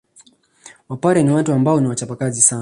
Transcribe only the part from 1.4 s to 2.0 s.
ambao ni